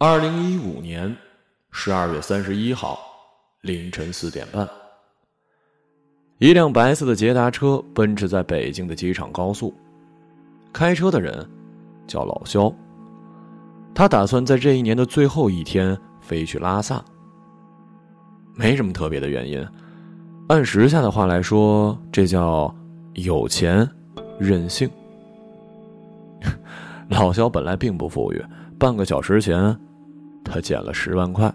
[0.00, 1.12] 二零一五年
[1.72, 3.00] 十二月三十一号
[3.62, 4.68] 凌晨四点半，
[6.38, 9.74] 一辆白色的捷达车奔驰在北京的机场高速。
[10.72, 11.44] 开车的人
[12.06, 12.72] 叫老肖，
[13.92, 17.04] 他打算在这一年的最后一天飞去拉萨。
[18.54, 19.66] 没什么特别的原因，
[20.46, 22.72] 按时下的话来说，这叫
[23.14, 23.84] 有钱
[24.38, 24.88] 任性。
[27.10, 28.40] 老肖本来并不富裕，
[28.78, 29.76] 半个小时前。
[30.48, 31.54] 他捡了十万块。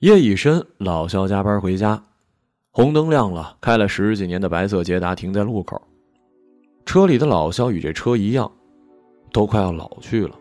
[0.00, 2.02] 夜已深，老肖加班回家，
[2.70, 5.80] 红灯亮了，开了十几年的白色捷达停在路口。
[6.84, 8.52] 车里的老肖与这车一样，
[9.32, 10.38] 都快要老去了。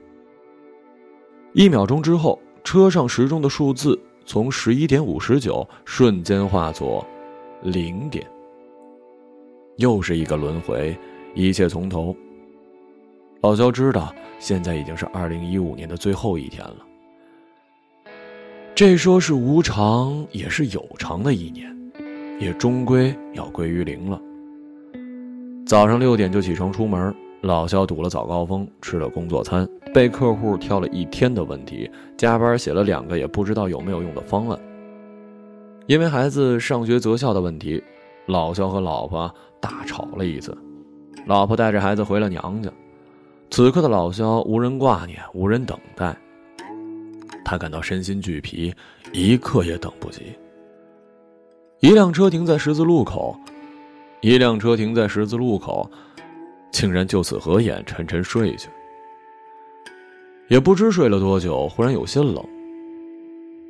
[1.53, 3.98] 一秒钟之后，车上时钟的数字。
[4.26, 7.05] 从十一点五十九瞬间化作
[7.62, 8.26] 零点，
[9.77, 10.98] 又是一个轮回，
[11.35, 12.15] 一切从头。
[13.41, 16.77] 老肖知道，现在已经是二零一五年的最后一天了。
[18.74, 21.91] 这说是无常，也是有常的一年，
[22.40, 24.20] 也终归要归于零了。
[25.65, 27.13] 早上六点就起床出门。
[27.44, 34.58] 老肖堵了早高峰，吃了工作餐，被客户挑了一天的问题，加班写了两个也不知道有没有用的方案。
[35.86, 37.84] 因为孩子上学择校的问题，
[38.27, 40.58] 老肖和老婆大吵了一次。
[41.26, 42.71] 老婆带着孩子回了娘家，
[43.49, 46.16] 此刻的老肖无人挂念，无人等待，
[47.44, 48.74] 他感到身心俱疲，
[49.12, 50.21] 一刻也等不及。
[51.82, 53.36] 一辆车停在十字路口，
[54.21, 55.91] 一辆车停在十字路口。
[56.74, 58.68] 竟然就此合眼，沉沉睡去。
[60.49, 62.43] 也不知睡了多久，忽然有些冷。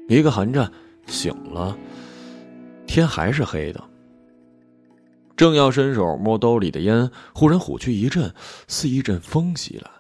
[0.08, 0.72] 一个寒战，
[1.06, 1.78] 醒了，
[2.88, 3.84] 天还是黑的。
[5.36, 8.34] 正要伸手摸兜里的烟，忽然虎躯一震，
[8.68, 9.92] 似一阵风袭来。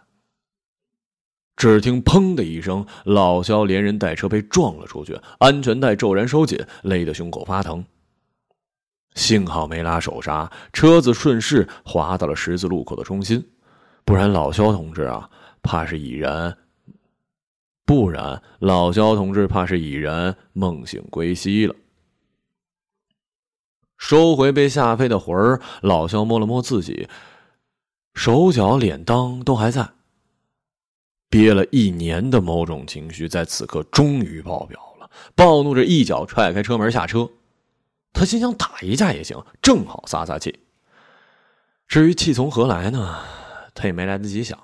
[1.56, 7.83] 只听“砰”的一声，老肖连人带车被撞了出去，安全带骤然收紧，勒得胸口发疼。
[9.16, 13.47] 幸好没拉手刹，车子顺势滑到了十字路口的中心，
[14.03, 15.29] 不然老肖同志啊，
[15.62, 16.57] 怕是已然。
[17.85, 21.75] 不然老肖同志怕是已然梦醒归西了。
[23.97, 27.07] 收回被吓飞的魂儿，老肖摸了摸自己，
[28.13, 29.90] 手脚脸裆都还在。
[31.30, 37.30] 憋了一年的某种情绪，在此刻终于爆表了，暴怒着一脚踹开车门下车。
[38.13, 40.59] 他心想打一架也行，正好撒撒气。
[41.88, 43.19] 至于气从何来呢？
[43.75, 44.57] 他也没来得及想。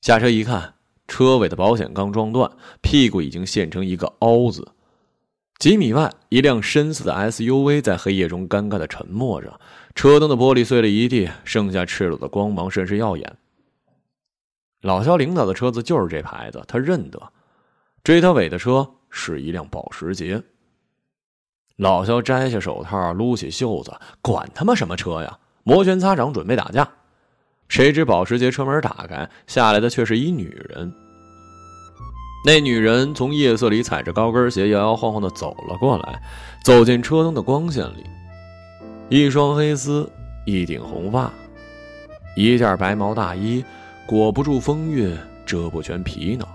[0.00, 0.74] 下车一看，
[1.06, 2.50] 车尾的保险杠撞断，
[2.80, 4.72] 屁股已经陷成一个凹字。
[5.58, 9.60] 几米外，一辆深色的 SUV 在黑夜中尴尬的沉默着，
[9.94, 13.36] 车灯的玻璃碎了一地，剩下赤裸的光芒，甚是耀眼。
[14.80, 17.32] 老肖领导的车子就是这牌子，他认得。
[18.02, 20.42] 追他尾的车是一辆保时捷。
[21.80, 25.38] 老肖摘下手套，撸起袖子，管他妈什么车呀！
[25.62, 26.86] 摩拳擦掌，准备打架。
[27.68, 30.92] 谁知保时捷车门打开，下来的却是一女人。
[32.44, 36.20] 那女人从夜色里踩着高跟鞋，摇摇晃晃的走了过来，
[36.62, 38.04] 走进车灯的光线里。
[39.08, 40.06] 一双黑丝，
[40.44, 41.32] 一顶红发，
[42.36, 43.64] 一件白毛大衣，
[44.04, 45.16] 裹不住风韵，
[45.46, 46.46] 遮不全皮囊。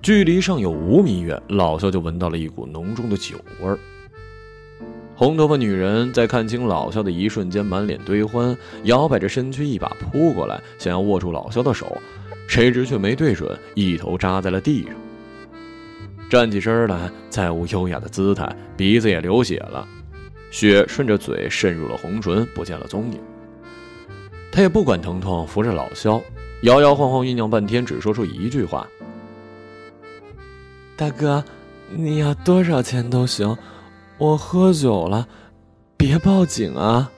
[0.00, 3.78] 距离尚有五米远，老肖就闻到了一股浓重的酒味儿。
[5.14, 12.00] 红头发女人在看清老肖的一瞬间，满脸堆欢，摇摆着身躯，一把扑过来，想要握住老肖的手，
[12.46, 14.92] 谁知却没对准，一头扎在了地上。
[16.30, 19.86] 站起身来，再无优雅的姿态，鼻子也流血了，
[20.52, 23.18] 血顺着嘴渗入了红唇，不见了踪影。
[24.52, 26.22] 他也不管疼痛，扶着老肖，
[26.62, 28.86] 摇摇晃晃酝酿半天，只说出一句话。
[30.98, 31.44] 大哥，
[31.94, 33.56] 你要多少钱都行，
[34.18, 35.28] 我喝酒了，
[35.96, 37.08] 别报警啊！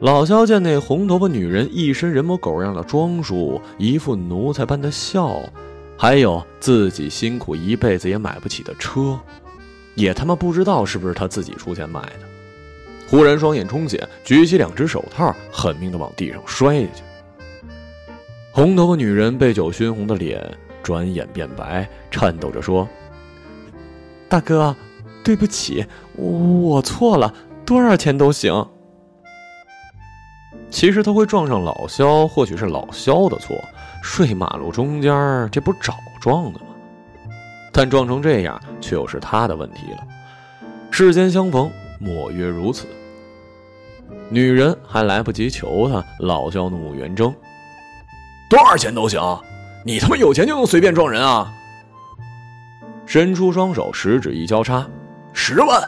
[0.00, 5.40] 老肖见那红头发女人一身人模狗样的装束，一副奴才般的笑，
[5.96, 9.16] 还有自己辛苦一辈子也买不起的车，
[9.94, 12.26] 也他妈不知道是不是他自己出钱买的。
[13.08, 17.04] 忽然双眼充血，举起两只手套，狠命的往地上摔下去。
[18.50, 20.58] 红头发女人被酒熏红的脸。
[20.82, 22.88] 转眼变白，颤抖着说
[24.28, 24.74] ：“大哥，
[25.24, 25.86] 对不起，
[26.16, 27.32] 我错了，
[27.64, 28.66] 多少钱都行。”
[30.70, 33.56] 其实他会撞上老肖，或许是老肖的错。
[34.02, 36.66] 睡马路中间，这不找撞的吗？
[37.70, 39.98] 但撞成这样，却又是他的问题了。
[40.90, 41.70] 世间相逢，
[42.00, 42.86] 莫约如此。
[44.28, 47.32] 女人还来不及求他，老萧怒目圆睁
[48.50, 49.20] ：“多少钱都行，
[49.84, 51.52] 你他妈有钱就能随便撞人啊！”
[53.04, 54.86] 伸出双手，十指一交叉，
[55.32, 55.82] 十万。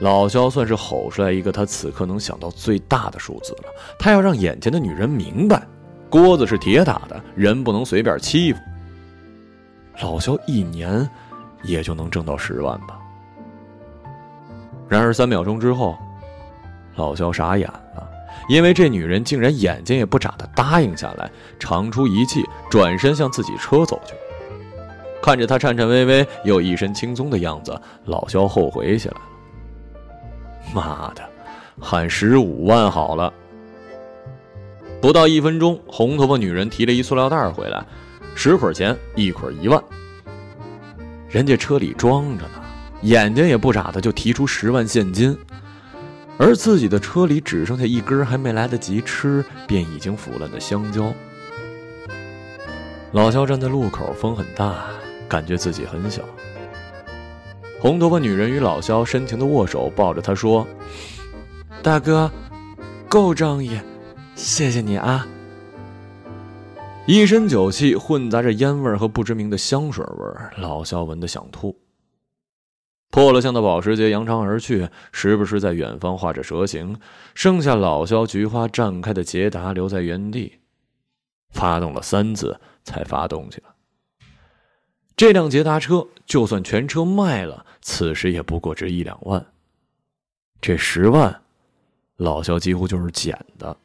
[0.00, 3.64] 老肖算是吼出来一个他此刻能想到最大的数字了。
[3.98, 5.60] 他要让眼前的女人明白，
[6.08, 8.60] 锅子是铁打的，人不能随便欺负。
[10.00, 11.08] 老肖一年
[11.62, 12.98] 也就能挣到十万吧。
[14.88, 15.96] 然而三秒钟之后，
[16.94, 17.68] 老肖傻眼，
[18.48, 24.14] 因为这女人竟然眼睛也不眨的答应下来，长出一气，转身向自己车走去。
[25.20, 29.16] 看着她颤颤巍巍又一身轻松的样子，老肖后悔起来。
[30.72, 31.22] 妈的，
[31.80, 33.32] 喊十五万好了。
[35.00, 37.84] 不到一分钟，红头发女人提了一塑料袋回来，
[38.34, 39.82] 十捆钱，一捆一万。
[41.28, 42.62] 人家车里装着呢，
[43.02, 45.36] 眼睛也不眨的就提出十万现金，
[46.38, 51.12] 而自己的车里只剩下一根还没来得及吃便已经腐烂的香蕉。
[53.12, 54.84] 老肖站在路口，风很大，
[55.28, 56.22] 感觉自己很小。
[57.80, 60.66] 红头发女人与老肖深情的握手，抱着他说
[61.82, 62.30] ：“大哥，
[63.08, 63.78] 够仗义，
[64.34, 65.26] 谢谢你啊。”
[67.06, 71.74] 一身酒气混杂着烟味和不知名的香水味老肖闻得想吐。
[73.10, 76.98] 破了相的保时捷扬长而去，时不时在远方画着蛇形，
[77.34, 80.58] 剩下老肖菊花绽开的捷达留在原地，
[81.50, 83.70] 发动了三次才发动起来。
[85.16, 89.44] 这辆捷达车就算全车卖了，此时也不过值一两万。
[90.60, 91.40] 这十万，
[92.16, 93.76] 老肖几乎就是捡的。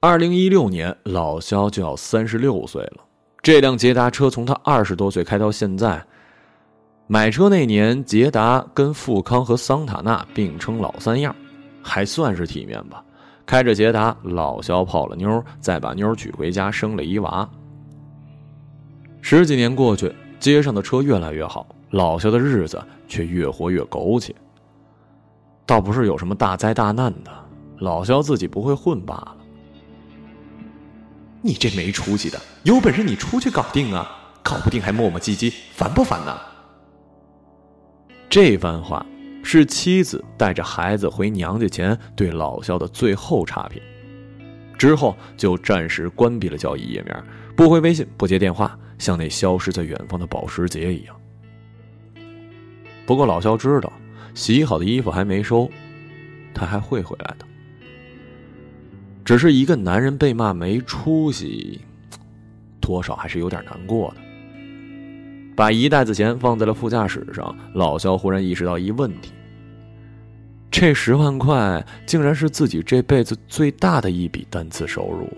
[0.00, 3.04] 二零一六年，老肖就要三十六岁了。
[3.40, 6.06] 这辆捷达车从他二十多岁开到现在，
[7.06, 11.36] 买车那年，捷达跟富康和桑塔纳并称老三样，
[11.82, 13.04] 还算是体面吧。
[13.44, 17.46] 开着捷达，老肖泡了妞，再把妞娶回家，生了一娃。
[19.20, 20.10] 十几年过去，
[20.40, 24.34] 街上的车越来越好，老肖的日子却越活越苟且。
[25.66, 27.30] 倒不是有什么大灾大难的，
[27.80, 29.36] 老肖自己不会混罢了。
[31.42, 34.10] 你这没出息的，有本事你出去搞定啊！
[34.42, 36.34] 搞不定还磨磨唧唧，烦不烦呢？
[38.34, 39.06] 这番话
[39.44, 43.80] 是妻子带着孩子回娘家前对老肖的最后差评，
[44.76, 48.76] 之后就暂时关闭了交易页面，不回微信，不接电话。
[48.98, 51.14] 像那消失在远方的保时捷一样。
[53.06, 53.92] 不过老肖知道，
[54.34, 55.70] 洗好的衣服还没收，
[56.52, 57.46] 他还会回来的。
[59.24, 61.80] 只是一个男人被骂没出息，
[62.80, 64.23] 多少还是有点难过的。
[65.56, 69.32] 把一袋子钱放在了副驾驶上，老肖忽然意识到一问题：
[70.70, 75.28] 这十万块竟然是自己这辈子最大的一笔单次收入！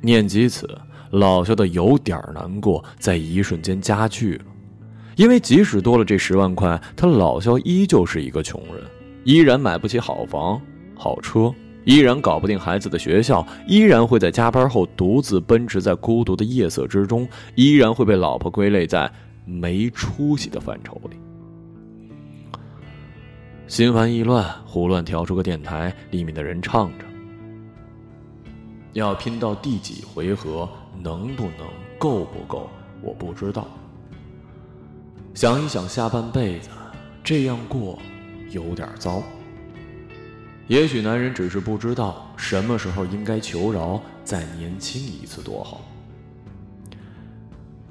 [0.00, 0.68] 念及此。
[1.10, 4.46] 老肖的有点难过在一瞬间加剧了，
[5.14, 8.82] 因为即使多了这十万块，他老肖依旧是一个穷人，
[9.22, 10.60] 依然买不起好房、
[10.96, 19.10] 好车，依然搞不定孩子的学校，依然会在加班后独自奔驰在孤独的夜色之中，依然会被老婆归类在
[19.44, 21.16] 没出息的范畴里。
[23.66, 27.04] 心烦意乱，胡乱调出个电台，里面的人唱着
[28.92, 30.68] ：“要拼到第几回合？”
[31.02, 31.66] 能不能
[31.98, 32.70] 够不够？
[33.02, 33.66] 我不知道。
[35.34, 36.68] 想一想下半辈子
[37.24, 37.98] 这样过，
[38.50, 39.20] 有点糟。
[40.66, 45.82] 也许男人只是不知道什么时候应该求饶，再年轻一次多好。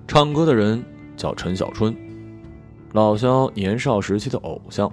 [0.07, 0.83] 唱歌的人
[1.15, 1.95] 叫陈小春，
[2.93, 4.91] 老肖年少时期的偶像，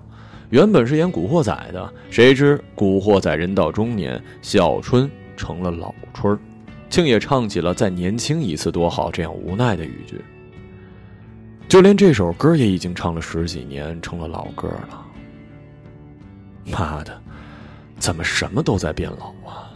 [0.50, 6.38] 原本是演《古惑仔》的，谁知《古惑仔》人到中年，小春成了老春儿。
[6.88, 10.20] 竟也唱起了“再年轻一次多好”这样无奈的语句。
[11.68, 15.06] 就连这首歌也已经唱了十几年，成了老歌了。
[16.66, 17.19] 妈的，
[18.00, 19.70] 怎么什么都在变老啊？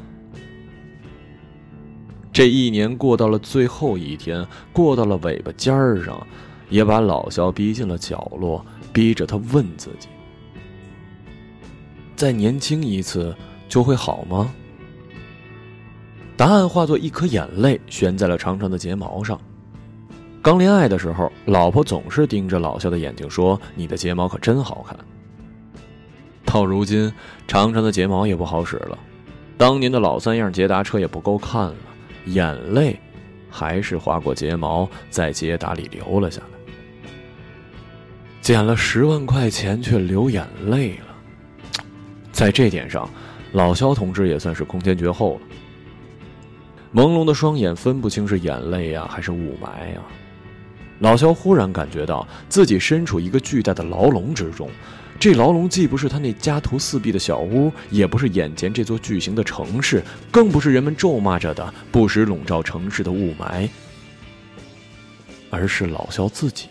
[2.32, 6.26] 这一年过到了最后一天，过到了尾巴尖儿上，
[6.68, 10.08] 也把老肖逼进了角落，逼着他问自己：
[12.16, 13.36] 再年轻一次
[13.68, 14.52] 就会好吗？
[16.36, 19.40] 答案化作一颗眼泪，悬在了长长的睫毛上。
[20.42, 24.98] 刚恋爱的时候，老婆总是盯着老肖的眼睛说：“你的睫毛可真好看。”
[26.54, 27.12] 到如今，
[27.48, 28.96] 长长的睫毛也不好使了，
[29.58, 31.74] 当年的老三样捷达车也不够看了，
[32.26, 32.96] 眼泪
[33.50, 36.46] 还是划过睫毛，在捷达里流了下来。
[38.40, 41.82] 捡了十万块钱，却流眼泪了。
[42.30, 43.10] 在这点上，
[43.50, 45.40] 老肖同志也算是空前绝后了。
[46.94, 50.00] 朦胧的双眼分不清是眼泪呀，还是雾霾呀。
[51.00, 54.70] 老肖忽然感觉到自己身处一个巨大的牢笼之中，
[55.18, 63.68] 这牢笼既不是他那家徒四壁的小屋，也不是眼前这座巨型的城市，更不是人们咒骂着的不时笼罩城市的雾霾，
[65.50, 66.68] 而是老肖自己。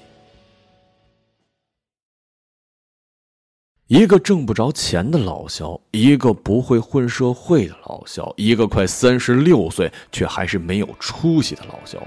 [3.87, 12.01] 一个挣不着钱的老肖，一个不会混社会的老肖，一个快三十六岁却还是没有出息的老肖。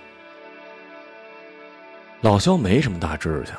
[2.22, 3.56] 老肖没什么大志向，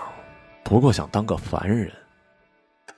[0.63, 1.91] 不过想当个凡人，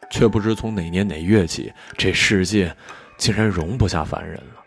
[0.10, 2.76] 却不知从哪年哪月起，这世界
[3.18, 4.64] 竟然容不下凡人了。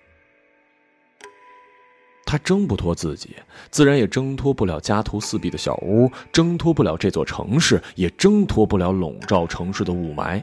[2.25, 3.37] 他挣不脱自己，
[3.71, 10.43] 自然也挣脱不了家徒四壁的小屋，挣脱不了这座城市，也挣脱不了笼罩城市的雾霾。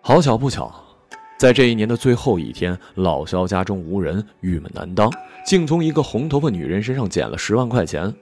[0.00, 0.72] 好巧不巧，
[1.38, 5.10] 在这一年的最后一天，老肖家中无人，郁闷难当，
[5.44, 8.14] 竟从一个红头发女人身上捡了十万块钱。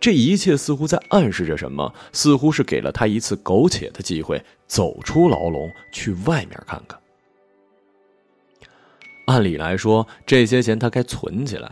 [0.00, 6.98] 这一切似乎在暗示着什么，似乎是给了他一次苟且的机会，走出牢笼，去外面看看。
[9.26, 11.70] 按理来说，这些钱他该存起来，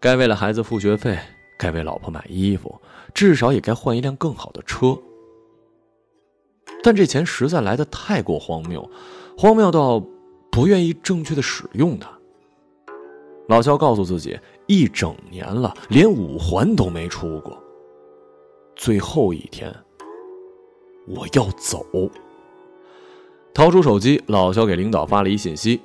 [0.00, 1.16] 该为了孩子付学费，
[1.56, 2.80] 该为老婆买衣服，
[3.14, 4.98] 至少也该换一辆更好的车。
[6.82, 8.90] 但这钱实在来的太过荒谬，
[9.38, 10.04] 荒谬到
[10.50, 12.19] 不愿意正确的使用它。
[13.50, 14.38] 老肖告诉自己，
[14.68, 17.60] 一整年了，连五环都没出过。
[18.76, 19.74] 最后一天，
[21.08, 21.84] 我要走。
[23.52, 25.80] 掏出手机，老肖给领导发了一信息：“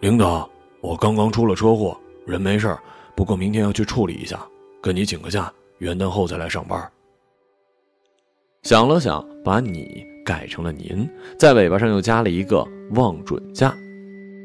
[0.00, 0.46] 领导，
[0.82, 2.76] 我刚刚出了车祸，人没事
[3.16, 4.46] 不过明天要去处理一下，
[4.82, 6.92] 跟你请个假，元旦后再来上班。”
[8.60, 11.08] 想了想，把你改成了您，
[11.38, 13.74] 在尾巴上又加了一个望准假。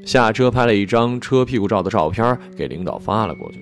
[0.06, 3.60] 下车拍了一张车屁股照的照片给领导发了过去，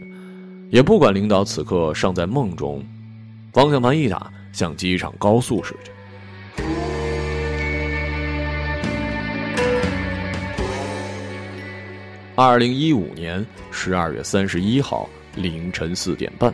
[0.70, 2.82] 也不管领导此刻尚在梦中，
[3.52, 5.92] 方向盘一打，向机场高速驶去。
[12.36, 16.54] 二零一五年十二月三十一号凌晨四点半。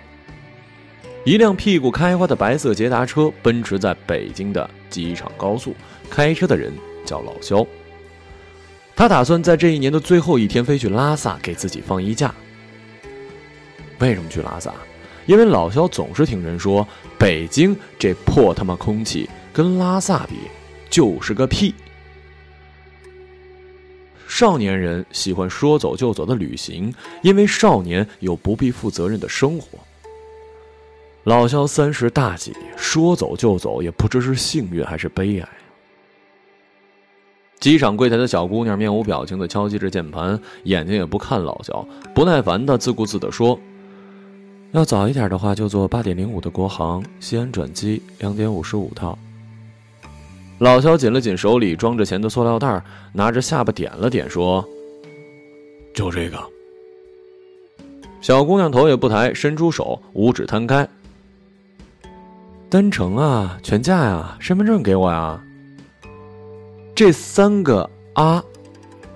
[1.25, 5.75] 一辆屁股开花的白色捷达车奔驰在北京的机场高速，
[6.10, 6.74] 开车的人
[7.06, 7.66] 叫老肖。
[8.95, 12.33] 他打算在这一年的最后一天飞去拉萨给自己放一假。
[14.00, 14.73] 为什么去拉萨？
[15.25, 20.35] 因为老肖总是听人说，北京这破他妈空气跟拉萨比
[20.89, 21.73] 就是个屁。
[24.27, 29.79] 少年人喜欢说走就走的旅行，因为少年有不必负责任的生活。
[31.23, 35.50] 老肖三十大几，说走就走，也不知是幸运还是悲哀。
[37.63, 43.58] 机场柜台的小姑娘面无表情的敲击着键盘，眼睛也不看老肖，不耐烦的自顾自的说
[44.74, 49.17] ：“要早一点的话，就坐八点零五的国航西安转机，两点五十五套。”
[50.60, 54.67] 老肖紧了紧手里装着钱的塑料袋，拿着下巴点了点，说
[55.96, 56.38] ：“就这个。”
[58.20, 60.86] 小姑娘头也不抬，伸出手，五指摊开。
[62.70, 65.41] 单程啊，全价呀，身份证给我呀。
[66.95, 68.43] 这三个啊，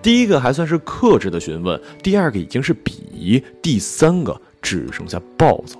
[0.02, 5.80] 第一个还算是克制的询问，第二个已经是鄙夷，第三个只剩下暴躁。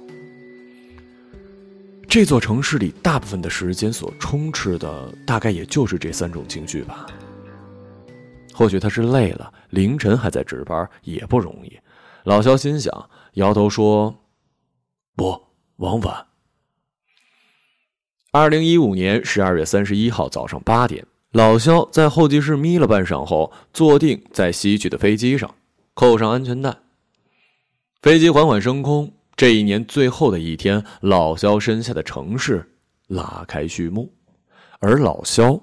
[2.08, 7.08] 这座城市里大部分的时间所充斥的，大概也就是这三种情绪吧。
[8.54, 11.78] 或许他是累了，凌晨还在值班，也不容易。
[12.24, 14.16] 老肖心想，摇头说
[15.16, 15.40] ：“不，
[15.78, 16.26] 往返。”
[18.32, 25.54] 二零一五年十二月三十一号早上八点，老肖在候机室眯了半晌后，坐定在西去的飞机上，
[25.94, 26.78] 扣上安全带。
[28.02, 34.14] 飞机缓缓升空，这一年最后的一天，老肖身下的城市拉开序幕，
[34.80, 35.62] 而老肖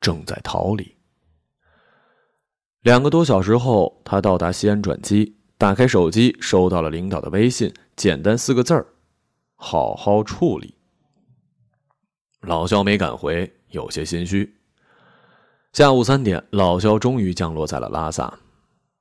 [0.00, 0.94] 正在逃离。
[2.82, 8.86] 两个多小时后，他到达西安转机，打开手机，收到了领导的微信，简单四个字儿：
[9.54, 10.74] 好好处理。
[12.40, 14.50] 老肖没敢回，有些心虚。
[15.72, 18.32] 下午三点，老肖终于降落在了拉萨，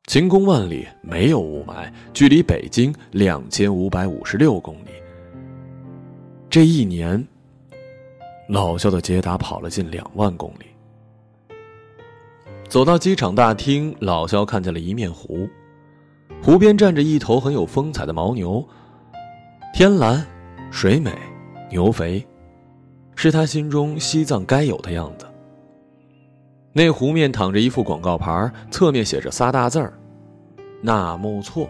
[0.08, 4.90] 晴空万里，没有雾霾，距离北京两千五百五十六公里。
[6.50, 7.26] 这一年，
[8.50, 10.66] 老肖的捷达跑了近两万公里。
[12.68, 15.48] 走到机场大厅，老肖看见了一面湖，
[16.42, 18.66] 湖边站着一头很有风采的牦牛，
[19.74, 20.26] 天蓝，
[20.72, 21.12] 水美，
[21.70, 22.26] 牛肥，
[23.16, 25.26] 是他心中西藏该有的样子。
[26.74, 29.94] 那湖面躺着一副广告牌，侧面写着仨大字儿
[30.82, 31.70] ：“纳木错。”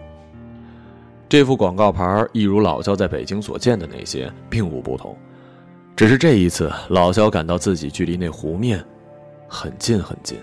[1.28, 5.16] 这副广告牌一如老肖在北京所见的那些，并无不同，
[5.96, 8.84] 只是这一次，老肖感到自己距离那湖面
[9.48, 10.38] 很近很近。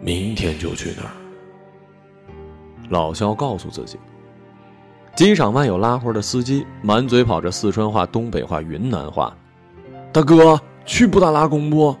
[0.00, 1.10] 明天就去那儿。
[2.90, 3.98] 老肖告诉自己。
[5.14, 9.34] 机场外有拉活的司机，满嘴跑着四川话、东北话、云南话。
[10.10, 11.94] 大哥，去布达拉宫不？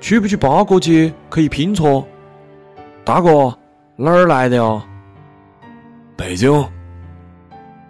[0.00, 1.12] 去不去八国街？
[1.30, 2.04] 可以拼车。
[3.04, 3.56] 大哥，
[3.96, 4.82] 哪儿来的哟？
[6.16, 6.64] 北京。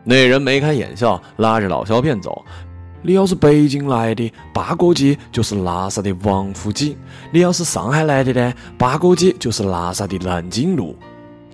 [0.05, 2.45] 那人眉开眼笑，拉着老肖便走。
[3.03, 6.95] 你要是北京来的，八国街就是拉萨的王府井；
[7.33, 10.95] 你要是上海来的呢，八国街就是拉萨的南京路。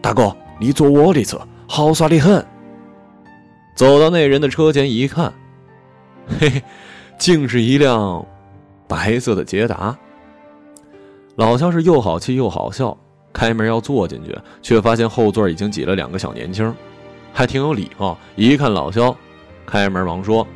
[0.00, 0.34] 大哥。
[0.60, 2.46] 你坐我的车，好耍的很。
[3.74, 5.32] 走到那人的车前一看，
[6.38, 6.62] 嘿 嘿，
[7.18, 8.24] 竟是一辆
[8.86, 9.96] 白色的捷达。
[11.36, 12.96] 老肖是又好气又好笑，
[13.32, 16.74] 开门要坐进去，却发现后座已经挤了两个小年轻，
[17.32, 18.18] 还挺有礼貌。
[18.36, 19.16] 一看老肖，
[19.64, 20.46] 开门忙说：“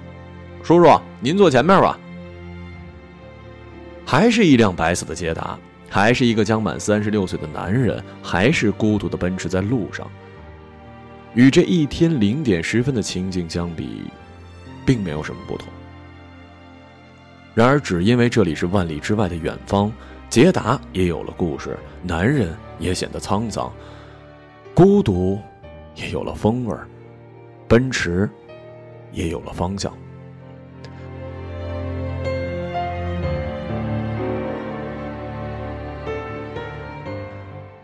[0.63, 1.99] 叔叔，您坐前面吧。”
[4.05, 5.59] 还是一辆白色的捷达。
[5.89, 10.07] 还是一个将满三十六岁的男人，还是孤独的奔驰在路上。
[11.37, 14.05] 与这一天零点十分的情景相比，
[14.87, 15.69] 并没有什么不同。
[17.55, 19.93] 然而，只因为这里是万里之外的远方，
[20.31, 23.71] 捷达也有了故事，男人也显得沧桑，
[24.75, 25.39] 孤独
[25.95, 26.75] 也有了风味
[27.69, 28.29] 奔驰
[29.13, 29.93] 也有了方向。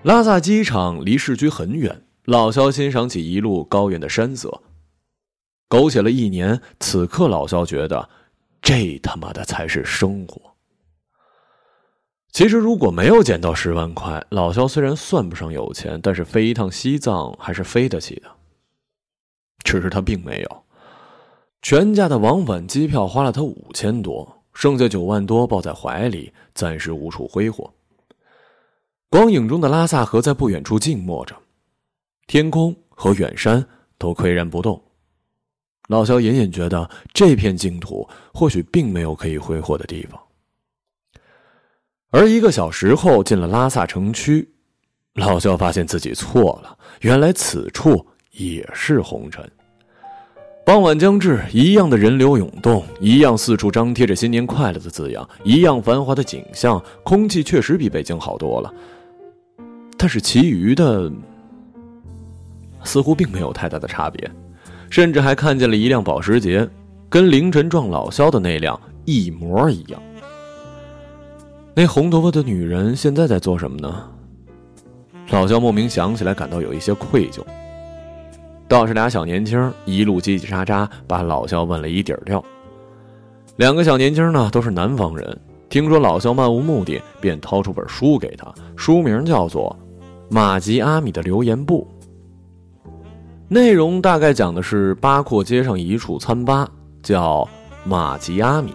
[0.04, 4.62] 拉萨机场离市区很远，老肖欣赏起一路高原的山色。
[5.69, 8.08] 苟且了一年，此刻老肖觉得，
[8.61, 10.41] 这他妈的才是生活。
[12.30, 18.30] 其实如果没有捡到十万块，老肖虽然算不上有钱，但是飞一趟西藏还是飞得起的。
[19.65, 20.63] 只是他并没有，
[21.61, 27.73] 全价的往返机票花了他五千多，剩下九万多抱在怀里，暂时无处挥霍。
[29.08, 31.37] 光影中的拉萨河在不远处静默着，
[32.26, 33.65] 天空和远山
[33.99, 34.82] 都岿然不动。
[35.89, 40.21] 老肖隐隐觉得这片净土或许并没有可以挥霍的地方。
[42.11, 44.49] 而一个小时后进了拉萨城区，
[45.15, 49.50] 老肖发现自己错了，原来此处也是红尘。
[50.65, 58.73] 傍晚将至，一样的人流涌动，一样四处张贴着“新年快乐”的字样，一样繁华的景象，空气确实比北京好多了。
[59.99, 61.11] 但是其余的
[62.84, 64.30] 似乎并没有太大的差别，
[64.90, 66.68] 甚至还看见了一辆保时捷，
[67.08, 70.00] 跟凌晨撞老肖的那辆一模一样。
[71.75, 74.04] 那红头发的女人现在在做什么呢？
[75.30, 77.40] 老肖莫名想起来，感到有一些愧疚。
[78.68, 82.45] 倒是俩小年轻一路叽叽喳喳，把老肖问了一底儿掉。
[83.56, 89.75] 两个小年轻呢，都是南方人，听说老肖漫无目的，便掏出本书给他，书名叫做。
[90.30, 91.86] 马吉阿米的留言簿，
[93.52, 96.67] 内容大概讲的是八廓街上一处餐吧，
[97.02, 97.47] 叫
[97.84, 98.73] 马吉阿米，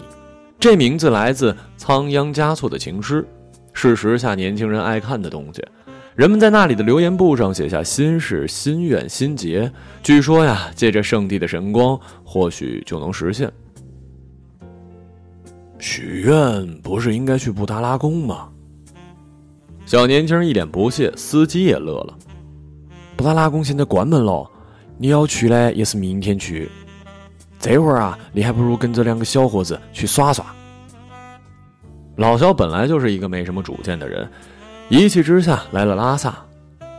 [0.60, 3.26] 这名字来自仓央嘉措的情诗，
[3.72, 5.60] 是时下年轻人爱看的东西。
[6.14, 9.68] 人们在那里的留言簿上写下心事、心愿、心结，
[10.00, 13.50] 据说呀，借着圣地的神光，或许就能实现。
[15.80, 18.48] 许愿不是应该去布达拉宫吗？
[19.86, 22.16] 小年轻一脸不屑，司机也乐了。
[23.16, 24.48] 布达拉宫现在关门喽，
[24.98, 26.68] 你要去呢，也是明天去。
[27.60, 30.44] 这会儿啊，你还不如跟着两个小伙子去耍耍。
[32.16, 34.28] 老肖本来就是一个没什么主见的人，
[34.88, 36.34] 一气之下来了拉萨。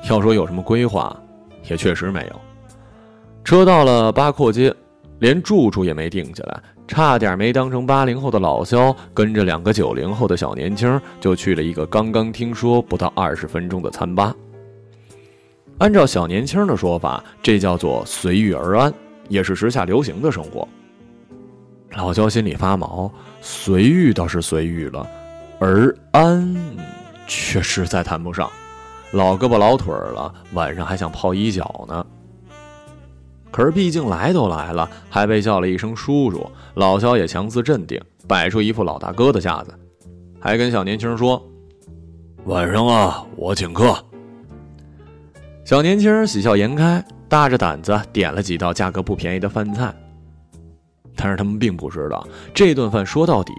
[0.09, 1.15] 要说有什么规划，
[1.69, 2.41] 也确实没有。
[3.43, 4.73] 车到了八廓街，
[5.19, 6.61] 连住处也没定下来。
[6.87, 14.33] 差点没当成八零后的老肖，跟着两个九零后的小年轻，就去了一个刚刚听说不到二十分钟的餐吧。
[15.79, 18.93] 按照小年轻的说法，这叫做随遇而安，
[19.29, 20.67] 也是时下流行的生活。
[21.91, 23.09] 老肖心里发毛，
[23.41, 25.07] 随遇倒是随遇了，
[25.57, 26.55] 而安
[27.27, 28.51] 却实在谈不上。
[29.11, 32.05] 老胳膊老腿了，晚上还想泡一脚呢。
[33.49, 39.73] 可是毕竟来都来了，还被叫了一声叔叔，老肖也强自镇定，摆出一副老大哥的架子，
[40.41, 41.41] 还跟小年轻说
[42.45, 43.97] ：“晚上啊，我请客。”
[45.69, 49.93] 小年轻喜笑颜开，大着胆子点了几道价格不便宜的饭菜。
[51.15, 53.53] 但是他们并不知道，这顿饭说到底，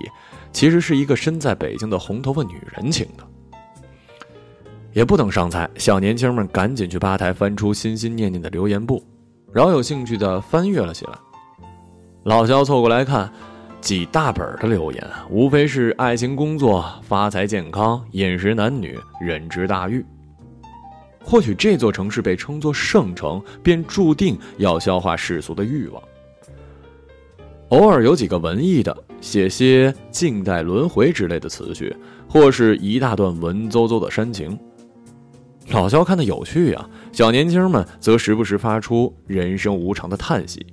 [0.50, 3.24] 其实是一个身在北京的红头发女人请的。
[4.92, 9.00] 也不等上菜，小年轻们赶紧去吧台翻出心心念念的留言簿，
[9.52, 11.12] 饶有兴趣的翻阅了起来。
[12.24, 13.32] 老肖凑过来看，
[13.80, 20.04] 几大本的留言，无非是爱情、工作、发财、健康、饮食、男女、人之大欲。
[21.22, 26.02] 或许这座城市被称作圣城，便注定要消化世俗的欲望。
[27.68, 31.94] 偶尔有几个文艺的，写些近代轮回之类的词句，
[32.28, 34.58] 或是一大段文绉绉的煽情。
[35.68, 40.66] 老肖看得有趣啊，小年轻们则时不时发出人生无常的叹息，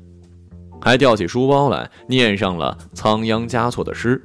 [0.82, 4.20] 还吊起书包来念上了仓央嘉措的诗：“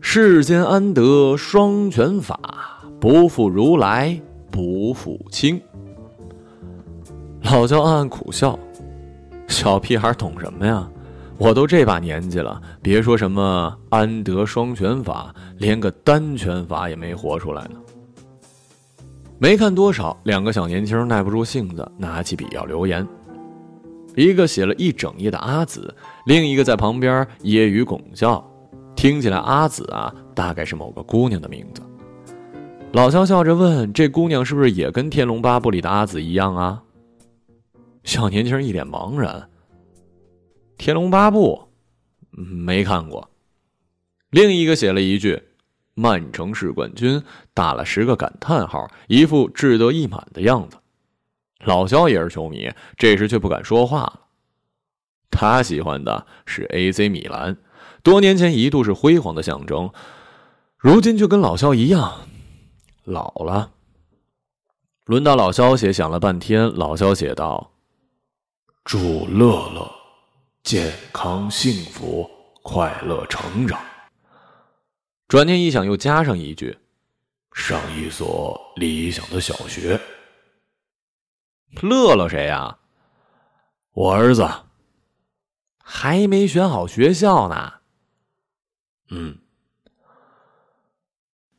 [0.00, 2.40] 世间安得双全法，
[2.98, 4.20] 不负如来
[4.58, 5.62] 不负卿。”
[7.42, 8.58] 老肖暗暗苦笑，
[9.46, 10.90] 小屁孩懂什么呀？
[11.38, 17.76] 我都这把年纪了，别说什么安得双全法，连个单全法也没活出来呢。
[19.38, 23.06] 没看多少，两个小年轻耐不住性子，拿起笔要留言。
[24.16, 25.94] 一个写了一整页的阿紫，
[26.26, 28.44] 另一个在旁边揶揄拱笑，
[28.96, 31.80] 听起来阿紫啊，大概是某个姑娘的名字。
[32.92, 36.82] 老肖笑着问：“这姑娘是不是也跟《天龙八部》里的阿紫一样啊？”
[38.02, 39.34] 小年轻一脸茫然。
[40.78, 41.68] 《天龙八部》
[42.42, 43.30] 没看过。
[44.30, 45.42] 另一个写了一句。
[45.94, 47.20] 曼城是冠军
[47.52, 50.76] 打了十个感叹号，一副志得意满的样子。
[51.64, 54.20] 老肖也是球迷，这时却不敢说话了。
[55.28, 57.56] 他喜欢的是 AC 米兰，
[58.04, 59.90] 多年前一度是辉煌的象征，
[60.76, 62.27] 如今却跟老肖一样
[63.08, 63.72] 老了。
[65.06, 67.72] 轮到老肖写，想了半天，老肖写道
[68.84, 69.90] ：“祝乐乐
[70.62, 72.28] 健康幸福，
[72.62, 73.80] 快乐成长。”
[75.26, 76.78] 转念一想，又加上一句
[77.52, 79.98] ：“上一所理想的小学。”
[81.82, 82.78] 乐乐谁呀？
[83.92, 84.46] 我儿子。
[85.90, 87.72] 还没选好学校呢。
[89.08, 89.38] 嗯。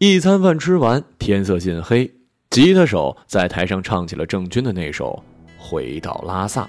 [0.01, 2.09] 一餐饭吃完，天色近黑，
[2.49, 5.21] 吉他手在台上唱起了郑钧的那首
[5.61, 6.61] 《回到拉萨》。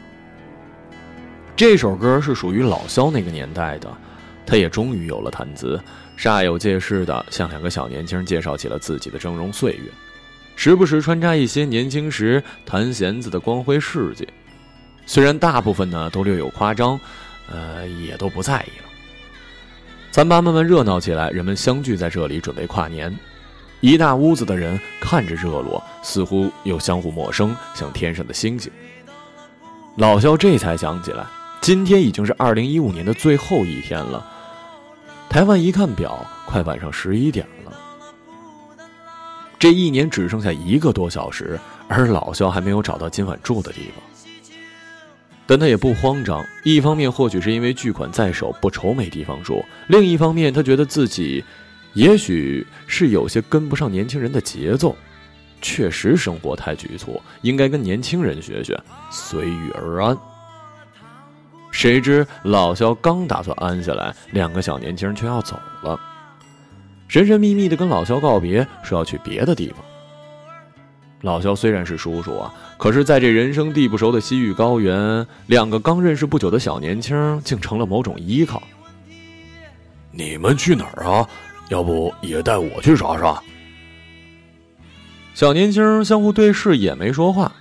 [1.54, 3.88] 这首歌是属于老肖那个年代的，
[4.44, 5.80] 他也终于有了谈资。
[6.18, 9.84] 煞有介事的向两个小年轻介绍起了自己的峥嵘岁月，
[10.56, 14.26] 时不时穿插一些年轻时弹弦子的光辉事迹，
[15.06, 16.98] 虽然大部分呢都略有夸张，
[17.48, 18.89] 呃，也都不在意了。
[20.12, 23.16] 餐吧慢慢热闹起来，人们相聚在这里准备跨年，
[23.80, 28.70] 一大屋子的人看着热络，似乎又相互陌生，像天上的星星。
[29.96, 31.24] 老肖这才想起来，
[31.60, 34.26] 今天已经是二零一五年的最后一天了。
[35.28, 37.72] 台湾一看表，快晚上十一点了。
[39.60, 44.09] 这一年只剩下一个多小时，而老肖还没有找到今晚住的地方。
[45.50, 51.44] 但他也不慌张，一方面或许是因为巨款在手，不愁没地方住；另一方面，他觉得自己
[51.92, 54.94] 也许是有些跟不上年轻人的节奏，
[55.60, 60.16] 确实生活太局促，应该跟年轻人学学，随遇而安。
[61.72, 65.98] 谁知老肖刚打算安下来，两个小年轻人却要走了，
[67.08, 69.84] 神神秘秘的跟老肖告别，说要去别的地方。
[71.22, 78.62] 老肖虽然是叔叔啊，可是在这人生地不熟的西域高原，两个刚认识不久的小年轻竟成了某种依靠。
[80.10, 81.28] 你们去哪儿啊？
[81.68, 83.40] 要不也带我去耍耍？
[85.34, 87.52] 小年轻相互对视，也没说话。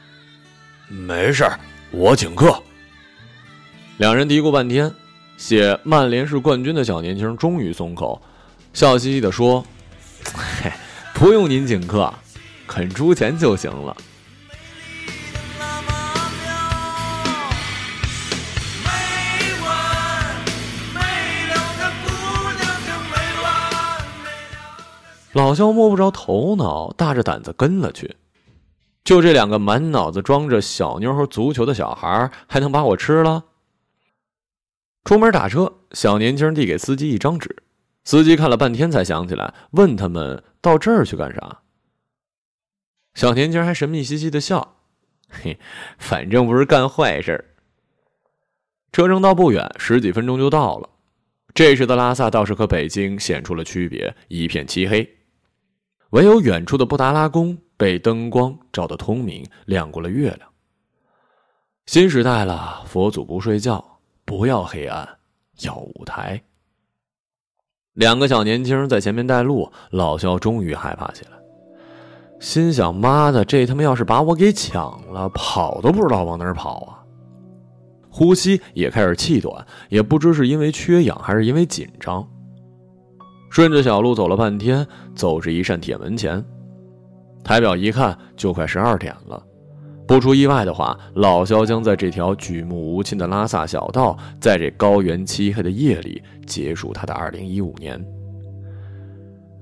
[0.88, 1.46] 没事
[1.92, 2.60] 我请客。
[3.98, 4.92] 两人嘀咕半天，
[5.38, 8.20] 写曼联是冠军的小年轻终于松口，
[8.74, 9.64] 笑嘻嘻的说
[10.34, 10.72] ：“嘿，
[11.14, 12.12] 不用您请客，
[12.70, 13.98] 肯出钱就行了。”
[25.34, 28.16] 老肖摸不着头脑，大着胆子跟了去。
[29.04, 33.44] 就这两个满脑子装着小妞和足球的小孩，还能把我吃了？
[35.06, 37.64] 出门打车，小年轻递给司机一张纸，
[38.04, 41.60] 司机看了半天才想起来，问他们到这儿去干啥。
[43.14, 44.78] 小年轻还神秘兮兮的笑
[45.30, 45.60] ：“嘿，
[45.98, 47.54] 反正不是干坏事。”
[48.92, 50.90] 车程倒不远，十几分钟就到了。
[51.54, 55.08] 这时的拉萨倒是和北京显出了区别，一片漆黑，
[56.12, 60.50] 唯有远处的布达拉宫被灯光照得通明，亮过了月亮。
[61.86, 65.18] 新时代了，佛祖不睡觉，不要黑暗，
[65.62, 66.42] 要舞台。
[67.94, 71.39] 两个小年轻在前面带路，老肖终于害怕起来，
[72.40, 77.00] 心想：“妈的，这他妈要是把我给抢了，跑都不知道往哪儿跑啊！”
[78.10, 82.26] 呼吸也开始气短，也不知是因为缺氧还是因为紧张。
[83.50, 86.44] 顺着小路走了半天，走至一扇铁门前，
[87.44, 89.42] 抬表一看，就快十二点了。
[90.08, 98.04] 不出意外的话，老肖将在这条举目无亲的拉萨小道，在这高原漆黑的夜里结束他的二零一五年。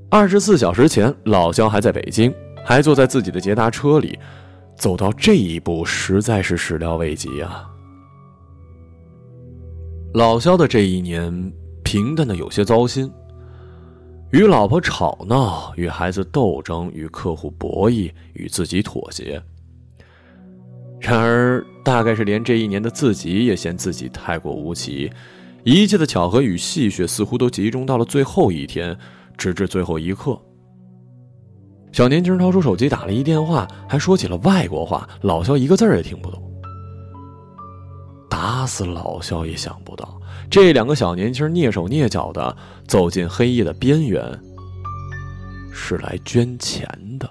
[0.09, 2.33] 二十四小时前，老肖还在北京，
[2.67, 4.19] 还坐在自己的捷达车里，
[4.75, 7.65] 走到这一步，实在是始料未及啊！
[10.13, 13.09] 老肖的这一年平淡的有些糟心。
[14.31, 19.41] 与老婆吵闹，与孩子斗争，与客户博弈，与自己妥协。
[20.99, 25.09] 然而，大概是连这一年的自己也嫌自己太过无奇，
[25.63, 28.97] 一切的巧合与戏谑似乎都集中到了最后一天，
[29.37, 30.37] 直至最后一刻。
[31.97, 36.39] 小年轻掏出手机打了一电话，还说起了外国话，老肖一个字儿也听不懂。
[38.29, 40.21] 打死老肖也想不到。
[40.47, 42.55] 这两个小年轻蹑手蹑脚的
[42.87, 44.39] 走进黑夜的边缘，
[45.73, 47.27] 是来捐钱的。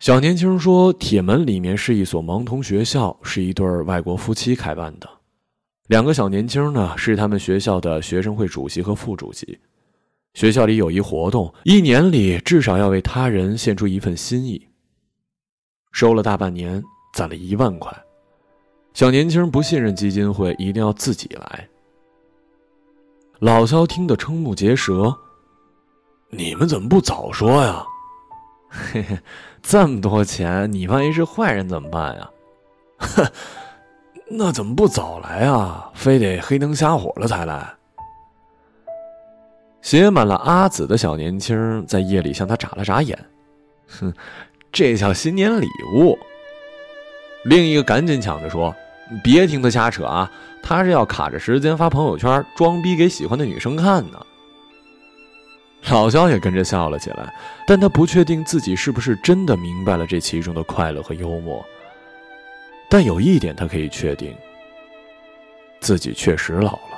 [0.00, 5.08] 小年轻说：“铁门里面是一所盲童学校，是一对外国夫妻开办的。
[5.86, 9.56] 两个小年轻呢，是他们学校的学生会主席和副主席。
[10.34, 14.68] 学校里有一活动，一年里至少要为他人献出一份心意。
[15.92, 16.82] 收了大半年，
[17.14, 17.94] 攒了一万块。”
[18.94, 21.68] 小年轻不信任基金会，一定要自己来。
[23.40, 25.14] 老肖听得瞠目结舌
[26.30, 27.84] ：“你们怎么不早说呀？
[28.68, 29.18] 嘿嘿，
[29.62, 32.30] 这么多钱，你万一是坏人怎么办呀？
[32.98, 33.26] 哼，
[34.30, 35.90] 那怎么不早来啊？
[35.94, 37.74] 非得黑灯瞎火了才来？”
[39.82, 43.18] 写满了阿紫的小年轻在夜里向他眨了眨眼
[44.00, 44.14] ：“哼，
[44.72, 46.18] 这叫新年礼物。”
[47.44, 48.74] 另一个赶紧抢着说。
[49.22, 50.30] 别听他瞎扯啊！
[50.62, 54.24] 他是要卡着时间发朋友圈，装逼给喜欢的女生看呢。
[55.90, 57.34] 老肖也跟着笑了起来，
[57.66, 61.62] 但他不确定自己是不是真的明白了这其中的快乐和幽默。
[62.88, 64.34] 但有一点他可以确定，
[65.80, 66.91] 自己确实老了。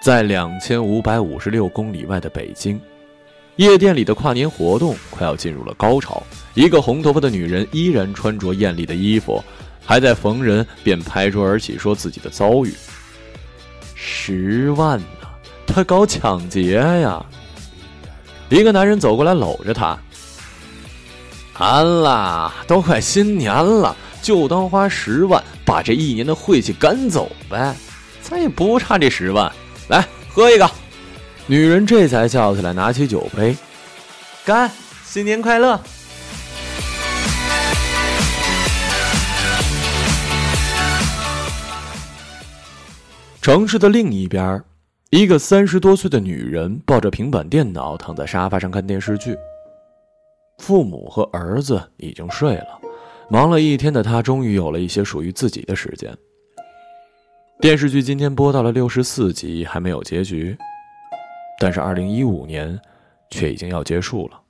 [0.00, 2.80] 在两千五百五十六公里外的北京。
[3.56, 6.22] 夜店里的跨年活动快要进入了高潮，
[6.54, 9.42] 一个红头发的女人依然穿着艳丽的衣服，
[9.84, 12.72] 还在逢人便拍桌而起，说自己的遭遇。
[13.96, 15.28] 十万呢？
[15.66, 17.24] 他搞抢劫呀！
[18.48, 19.98] 一个男人走过来搂着她，
[21.54, 27.74] 安啦，都快新年了，就当花十万把这一年的晦气赶走呗，
[28.22, 29.52] 咱也不差这十万，
[29.88, 30.70] 来喝一个。
[31.46, 33.56] 女人这才笑起来，拿起酒杯，
[34.44, 34.70] 干！
[35.04, 35.80] 新年快乐！
[43.40, 44.62] 城市的另一边，
[45.08, 49.34] 一个三十多岁的女人抱着平板电脑躺在沙发上看电视剧。
[50.58, 52.78] 父母和儿子已经睡了，
[53.30, 56.14] 忙了一天的她终于有了一些属于自己的时间。
[57.60, 60.56] 电视剧今天播到了六十四集，还没有结局。
[61.58, 62.78] 但是，二零一五年
[63.30, 64.40] 却已经要结束了。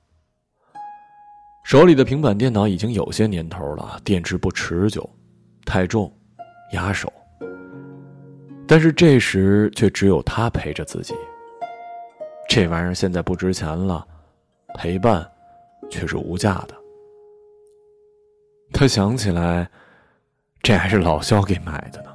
[1.63, 5.09] 手里的平板电脑已经有些年头了，电池不持久，
[5.65, 6.11] 太重，
[6.73, 7.11] 压手。
[8.67, 11.15] 但是这时却只有他陪着自己。
[12.47, 14.07] 这玩意儿现在不值钱了，
[14.75, 15.27] 陪伴
[15.89, 16.75] 却是无价的。
[18.71, 19.67] 他想起来，
[20.61, 22.11] 这还是老肖给买的呢。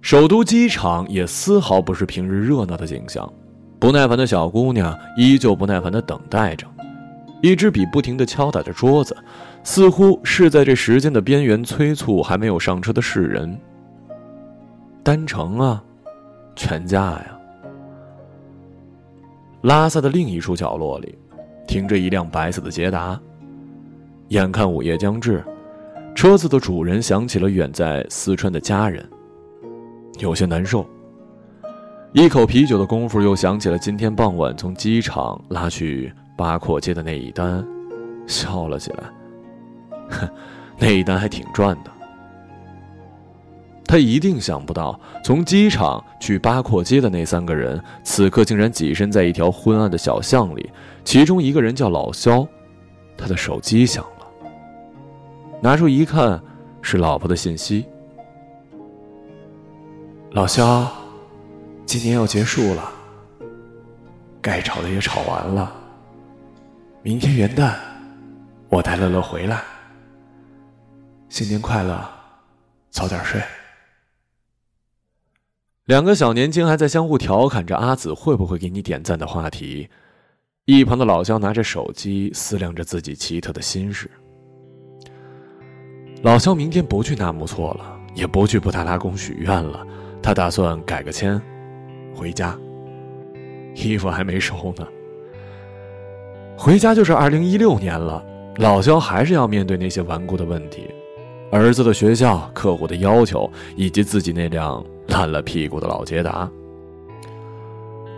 [0.00, 3.30] 首都机场也丝毫不是平日热闹的景象，
[3.78, 6.66] 不耐烦的小姑娘依旧不耐烦的等待着，
[7.42, 9.14] 一支笔不停的敲打着桌子，
[9.64, 13.58] 似乎是在这时间的边缘催促还没有上车的世人。
[15.02, 15.82] 单程啊，
[16.54, 17.38] 全家呀。
[19.62, 21.18] 拉萨的另一处角落里，
[21.66, 23.20] 停着一辆白色的捷达，
[24.28, 25.44] 眼看午夜将至，
[26.14, 29.06] 车子的主人想起了远在四川的家人。
[30.18, 30.86] 有些难受。
[32.12, 37.64] 一口啤酒的功夫，又想起了今天傍晚从机场拉去八廓街的那一单，
[38.26, 39.04] 笑了起来。
[40.10, 40.28] 哼，
[40.78, 41.90] 那一单还挺赚的。
[43.84, 50.70] 他一定想不到，从机场去八廓街的那三个人，此刻竟然跻身在一条昏暗的小巷里。
[51.04, 52.46] 其中一个人叫老肖，
[53.16, 54.50] 他的手机响了，
[55.62, 56.38] 拿出一看，
[56.82, 57.86] 是老婆的信息。
[60.30, 60.86] 老肖，
[61.86, 62.92] 今年要结束了，
[64.42, 65.74] 该吵的也吵完了。
[67.02, 67.74] 明天元旦，
[68.68, 69.62] 我带乐乐回来。
[71.30, 72.06] 新年快乐，
[72.90, 73.40] 早点睡。
[75.86, 79.88] 两个小年轻还在相互调侃着阿紫会不会给你点赞的话题，
[80.66, 84.10] 一旁的老肖拿着手机思量着自己奇特的心事。
[86.22, 89.86] 老肖明天不去纳木错了，也不去布达拉宫许愿了，
[90.22, 91.40] 他打算改个签，
[92.14, 92.58] 回家。
[93.74, 94.86] 衣服还没收呢，
[96.56, 98.24] 回家就是二零一六年了，
[98.56, 100.88] 老肖还是要面对那些顽固的问题，
[101.50, 104.84] 儿子的学校、客户的要求，以及自己那辆。
[105.08, 106.46] 烂了屁股的老捷达。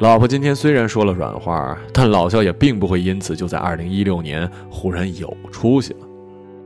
[0.01, 6.07] 老婆今天虽然说了软话，但老肖也并不会因此就在二零一六年忽然有出息了。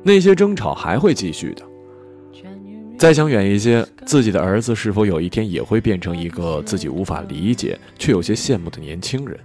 [0.03, 1.63] 那些争吵还会继续的。
[2.97, 9.39] 再想远一些，自己的儿子是否有一天也会变成一个自己无法理解却有些羡慕的年轻人，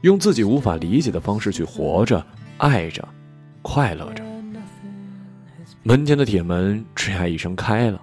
[0.00, 2.24] 用自己无法理解的方式去活着、
[2.56, 3.06] 爱着、
[3.62, 4.24] 快乐着？
[5.84, 8.00] 门前的铁门吱呀一声开了。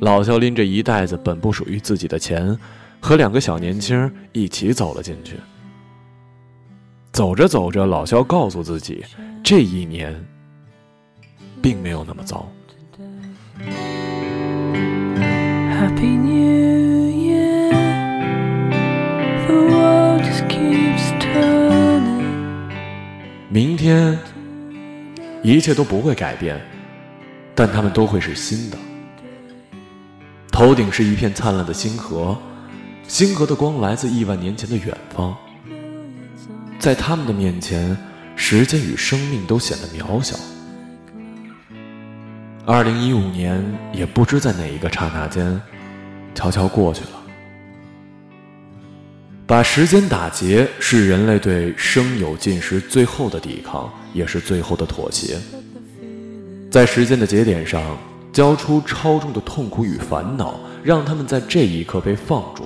[0.00, 2.56] 老肖拎着一袋子本不属于自己的钱，
[3.00, 5.36] 和两个小年轻一起走了进去。
[7.12, 9.02] 走着走着，老肖告诉自己，
[9.42, 10.14] 这一年
[11.62, 12.46] 并没有那么糟。
[23.48, 24.18] 明天
[25.42, 26.60] 一切都不会改变，
[27.54, 28.76] 但他们都会是新的。
[30.52, 32.36] 头顶是一片灿烂的星河，
[33.08, 35.34] 星河的光来自亿万年前的远方。
[36.78, 37.96] 在他们的面前，
[38.34, 40.36] 时间与生命都显得渺小。
[42.66, 45.58] 二零一五年也不知在哪一个刹那间，
[46.36, 47.10] 悄悄过去了。
[49.44, 55.36] 把时间打结，是人类对生有尽时最后的抵抗，也是最后的妥协。
[56.70, 57.98] 在时间的节点上。
[58.32, 62.64] 交出超重的痛苦与烦恼，让他们在这一刻被放逐。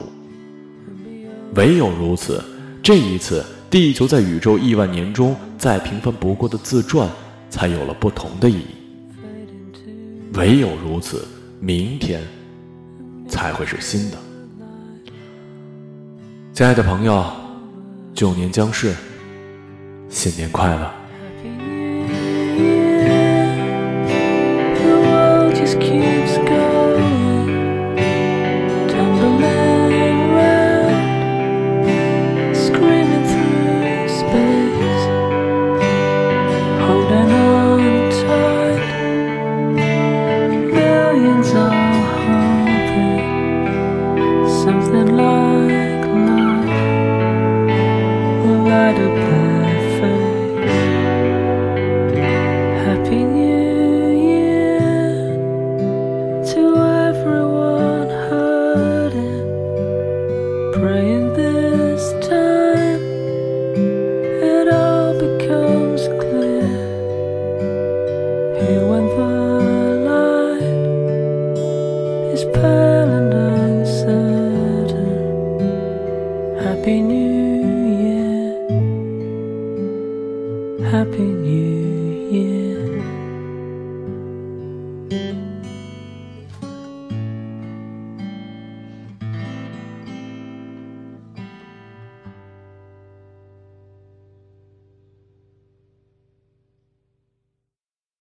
[1.54, 2.42] 唯有如此，
[2.82, 7.08] 这一次，地球在宇宙亿万年中再平凡不过的自转，
[7.48, 8.74] 才有了不同的意义。
[10.32, 11.24] 唯有如此，
[11.60, 12.20] 明天
[13.30, 14.18] 才会是新的。
[16.52, 17.24] 亲爱的朋友，
[18.12, 18.94] 旧年将逝，
[20.10, 20.92] 新年快乐